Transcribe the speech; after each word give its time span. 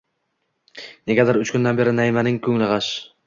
Negadir 1.11 1.39
uch 1.43 1.53
kundan 1.57 1.81
beri 1.81 1.95
Naimaning 1.99 2.43
kungli 2.49 2.71
g`ash 2.73 2.91